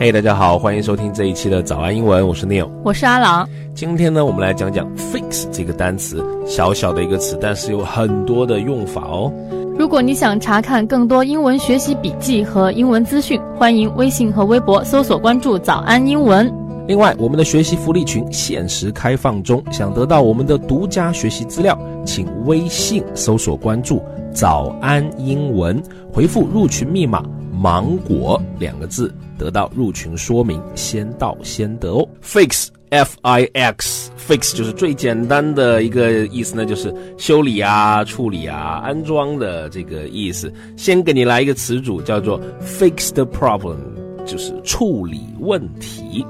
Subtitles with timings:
[0.00, 3.48] 嘿，大家好，欢迎收听这一期的早安英文，我是 Neil，我是阿郎。
[3.74, 9.32] 今天呢，我们来讲讲 fix 这个单词，小小的一个词，但是有很多的用法哦。
[9.76, 16.48] 如果你想查看更多英文学习笔记和英文资讯，欢迎微信和微博搜索关注“早安英文”。
[16.86, 21.76] 另外，我们的学习福利群限时开放中，想得到我们的独家学习资料，
[22.06, 24.00] 请微信搜索关注
[24.32, 25.82] “早安英文”，
[26.14, 27.20] 回复入群密码
[27.58, 32.08] “芒果”两个字，得到入群说明，先到先得哦。
[32.22, 32.68] Fix。
[32.90, 40.50] F I X fix 就是最简单的一个意思呢，就是修理啊、处理啊、安装的这个意思。
[40.74, 43.76] 先给你来一个词组，叫做 fix the problem，
[44.24, 46.24] 就是处理问题。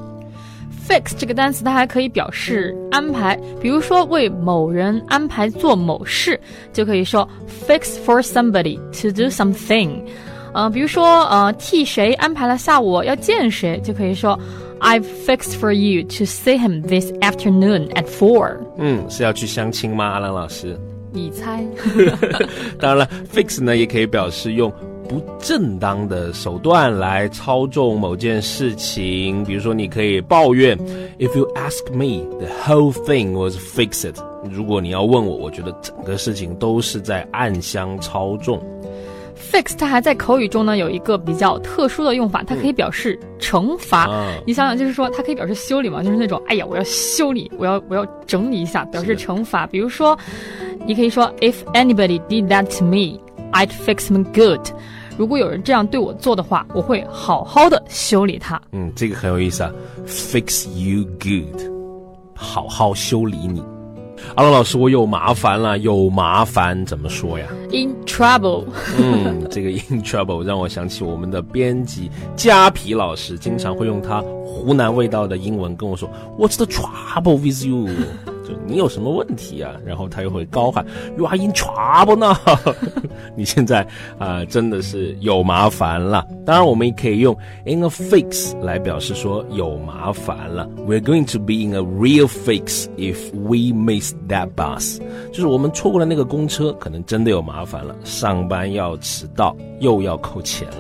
[0.88, 6.40] fix 这个单词它还可以表示安排，比如说为某人安排做某事，
[6.72, 7.28] 就可以说
[7.68, 10.02] fix for somebody to do something。
[10.58, 14.38] 嗯，比如说呃替谁安排了下午要见谁，就可以说。
[14.80, 18.58] I've fixed for you to see him this afternoon at four。
[18.76, 20.78] 嗯，是要去相亲吗，阿兰老师？
[21.12, 21.64] 你猜？
[22.78, 24.72] 当然了，fix 呢也可以表示用
[25.08, 29.42] 不正当的手段来操纵某件事情。
[29.42, 30.78] 比如说，你可以抱怨
[31.18, 34.14] ：If you ask me, the whole thing was fixed。
[34.48, 38.62] 如果你要问我，我觉得整个事情都是在暗箱操纵。
[39.38, 44.08] Fix 它还在口语中呢有一个比较特殊的用法，它可以表示惩罚。
[44.46, 49.66] 你想想，就是说它可以表示修理嘛，就是那种哎呀，我要修理，我要我要整理一下，表示惩罚。
[49.66, 50.18] 比如说，
[50.86, 53.20] 你可以说 If anybody did that to me,
[53.52, 54.68] I'd fix them good。
[55.16, 58.60] 如果有人这样对我做的话，我会好好的修理他。
[58.72, 59.72] 嗯，这个很有意思啊
[60.06, 61.60] ，fix you good，
[62.34, 63.62] 好好修理你。
[64.34, 68.64] 阿龙老师，我有麻烦了，有麻烦怎么说呀？In trouble。
[68.98, 77.88] 嗯，这个 in trouble 让我想起我们的编辑加皮老师，经常会用他湖南味道的英文跟我说：“What's the trouble with you？”
[78.66, 79.72] 你有什么问题啊？
[79.84, 80.84] 然后他又会高喊
[81.16, 82.36] ：“You are in trouble 呢！”
[83.36, 83.86] 你现在
[84.18, 86.26] 啊，真的是有麻烦了。
[86.44, 90.68] 当然，我们也可以用 in a fix 来表示说有麻烦了。
[90.86, 94.98] We're going to be in a real fix if we miss that bus。
[95.30, 100.76] 就是我们错过了那个公车，可能真的有麻烦了，上班要迟到，又要扣钱了。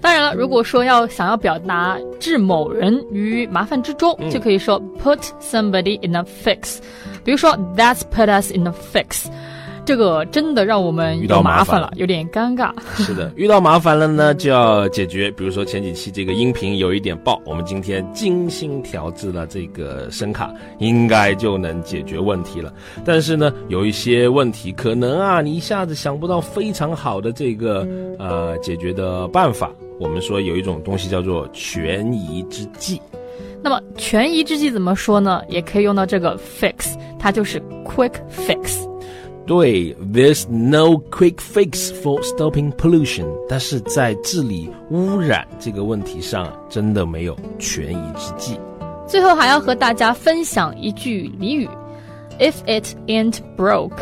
[0.00, 6.78] 当然了，如果说要想要表达置某人于麻烦之中，就可以说 put somebody in a fix。
[7.22, 9.26] 比如说，That's put us in a fix。
[9.86, 12.70] 这个真的让我们遇到麻烦了，有点尴尬。
[12.96, 15.30] 是的， 遇到麻烦了呢，就要解决。
[15.32, 22.72] 比如说前几期这个音频有一点爆，我们今天精心调制了这个声卡，应该就能解决问题了。
[23.04, 27.86] 但是呢，有一些问题可能啊，你一下子想不到非常好的这个
[28.18, 29.72] 呃解决的办法。
[30.00, 32.98] 我们说有一种东西叫做权宜之计，
[33.62, 35.42] 那么权宜之计怎么说呢？
[35.46, 38.88] 也可以用到这个 fix，它就是 quick fix。
[39.46, 48.58] 对，there's no quick fix for stopping pollution，但是在治理污染这个问题上，真的没有权宜之计。
[49.06, 51.68] 最后还要和大家分享一句俚语
[52.38, 53.98] ：If it ain't broke。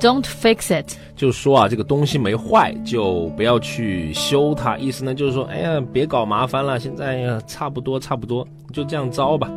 [0.00, 4.78] Don't fix it，就是说啊，这个东西没坏，就不要去修它。
[4.78, 9.50] 意思呢，就是说，哎呀，别搞麻烦了，现在差不多，差不多，就这样着吧。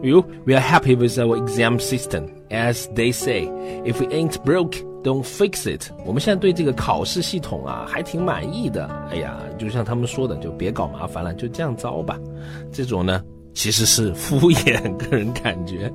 [0.00, 3.48] 比如，We are happy with our exam system，as they say.
[3.84, 5.90] If it ain't broke, don't fix it。
[6.06, 8.88] 我们现在对这个考试系统啊，还挺满意的。
[9.10, 12.16] 哎呀，就像他们说的，就别搞麻烦了，就这样着吧。
[12.70, 13.20] 这种呢，
[13.52, 15.92] 其实是敷衍，个人感觉。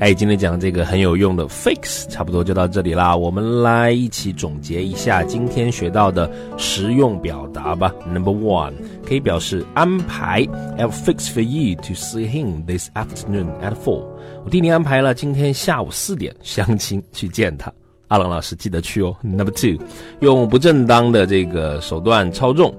[0.00, 3.16] 哎，今天讲这个很有用的 fix，差不多就到这里啦。
[3.16, 7.92] 我们来一起总结一下今天学到的实用表达吧。
[8.06, 10.42] Number one，可以表示安排
[10.78, 14.04] ，I'll fix for you to see him this afternoon at four。
[14.44, 17.72] 我替你安排了今天下午四点相亲去见他。
[18.06, 19.16] 阿郎老师记得去哦。
[19.20, 19.84] Number two，
[20.20, 22.72] 用不正当的这个手段操纵。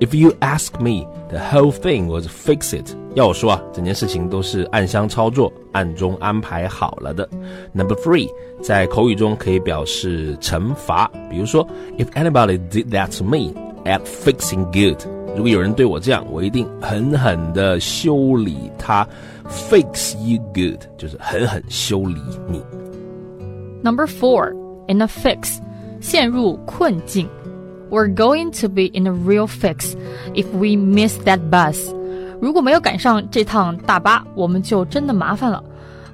[0.00, 2.94] If you ask me, the whole thing was fix it。
[3.14, 7.28] 要我说啊，整件事情都是暗箱操作，暗中安排好了的。
[7.72, 8.28] Number three，
[8.60, 11.66] 在口语中可以表示惩罚，比如说，
[11.96, 13.54] If anybody did that to me,
[13.84, 15.00] at fixing good。
[15.36, 19.06] 如果有人对我这样，我一定狠狠的修理他。
[19.46, 22.62] Fix you good 就是狠狠修理你。
[23.82, 24.52] Number four,
[24.88, 25.58] in a fix，
[26.00, 27.28] 陷入困境。
[27.90, 29.94] we're going to be in a real fix
[30.34, 31.94] if we miss that bus.
[32.40, 35.62] 如果没有赶上这趟大巴，我们就真的麻烦了。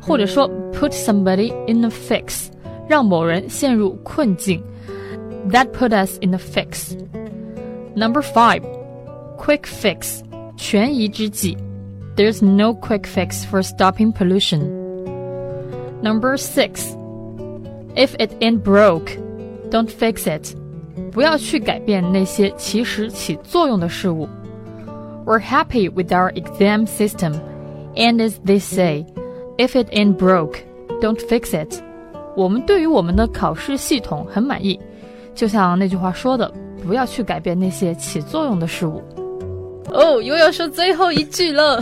[0.00, 2.46] 或者说，put somebody in a fix，
[2.88, 4.62] 让某人陷入困境。
[5.50, 6.96] That put us in a fix.
[7.94, 8.62] Number five,
[9.37, 10.20] quick fix，
[10.56, 11.56] 权宜之计。
[12.16, 14.60] There's no quick fix for stopping pollution.
[16.02, 16.94] Number six.
[17.94, 19.16] If it ain't broke,
[19.70, 20.54] don't fix it.
[21.12, 24.27] 不要去改变那些其实起作用的事物。
[25.25, 27.33] We're happy with our exam system,
[27.95, 29.06] and as they say,
[29.57, 30.57] if it ain't broke,
[31.01, 31.81] don't fix it.
[32.36, 34.80] 我们对于我们的考试系统很满意，
[35.33, 36.51] 就像那句话说的，
[36.86, 39.01] 不要去改变那些起作用的事物。
[39.94, 41.81] 哦，又要说最后一句了。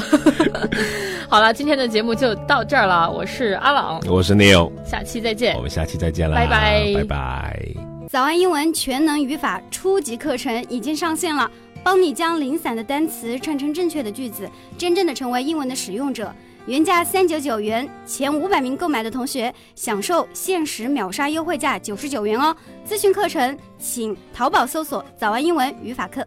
[1.27, 3.09] 好了，今天的节目就到这儿了。
[3.11, 5.55] 我是阿朗，我是 Neil，下期再见。
[5.55, 7.92] 我们下期再见了，拜拜，拜拜。
[8.13, 11.49] 早安英文全能语法初级课程已经上线了，
[11.83, 16.31] 帮你将零散的单词串成正确的句子，真正的成为英文的使用者。
[16.67, 22.55] 原价三九九元，前五百名购买的同学享受限时秒杀优惠价九十九元哦！
[22.87, 26.23] 咨询课程，请淘宝搜索“早安英文语法课”。